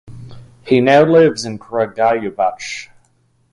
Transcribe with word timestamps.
He 0.65 0.81
now 0.81 1.03
lives 1.03 1.45
in 1.45 1.59
Kragujevac. 1.59 2.89